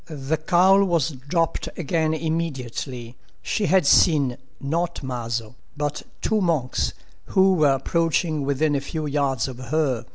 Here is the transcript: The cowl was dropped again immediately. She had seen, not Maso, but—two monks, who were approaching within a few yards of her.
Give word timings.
The 0.07 0.37
cowl 0.37 0.83
was 0.83 1.11
dropped 1.11 1.69
again 1.77 2.15
immediately. 2.15 3.17
She 3.43 3.67
had 3.67 3.85
seen, 3.85 4.37
not 4.59 5.03
Maso, 5.03 5.53
but—two 5.77 6.41
monks, 6.41 6.93
who 7.25 7.53
were 7.53 7.73
approaching 7.75 8.41
within 8.41 8.75
a 8.75 8.81
few 8.81 9.05
yards 9.05 9.47
of 9.47 9.59
her. 9.59 10.07